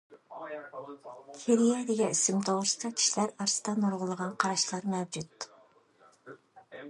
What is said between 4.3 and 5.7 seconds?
قاراشلار مەۋجۇت.